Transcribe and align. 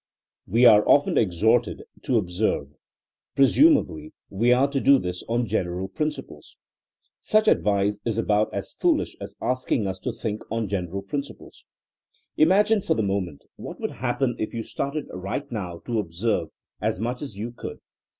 We 0.47 0.65
are 0.65 0.83
often 0.89 1.15
exhorted 1.15 1.83
to 2.05 2.17
observe. 2.17 2.73
Presumably 3.35 4.13
we 4.31 4.51
are 4.51 4.67
to 4.67 4.79
do 4.79 4.97
this 4.97 5.21
on 5.29 5.45
general 5.45 5.89
prin 5.89 6.09
ciples.'* 6.09 6.55
Such 7.21 7.47
advice 7.47 7.99
is 8.03 8.17
about 8.17 8.51
as 8.51 8.71
foolish 8.73 9.15
as 9.21 9.35
asking 9.43 9.85
us 9.85 9.99
to 9.99 10.11
think 10.11 10.41
on 10.49 10.67
general 10.69 11.03
principles. 11.03 11.65
Imag 12.35 12.71
ine 12.71 12.81
for 12.81 12.95
the 12.95 13.03
moment 13.03 13.45
what 13.57 13.79
would 13.79 13.91
happen 13.91 14.35
if 14.39 14.55
you 14.55 14.63
started 14.63 15.05
right 15.13 15.45
now 15.51 15.77
to 15.85 15.99
*' 15.99 15.99
observe 15.99 16.47
as 16.81 16.99
much 16.99 17.21
as 17.21 17.37
you 17.37 17.51
could. 17.51 17.79